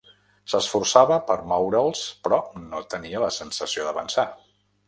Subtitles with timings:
[0.53, 4.31] S'esforçava per moure'ls però no tenia la sensació d'avançar.